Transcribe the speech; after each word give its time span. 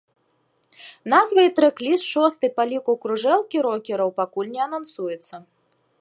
Назва 1.13 1.41
і 1.47 1.51
трэк-ліст 1.59 2.03
шостай 2.13 2.51
па 2.57 2.63
ліку 2.71 2.95
кружэлкі 3.03 3.57
рокераў 3.69 4.09
пакуль 4.21 4.51
не 4.55 4.61
анансуюцца. 4.67 5.35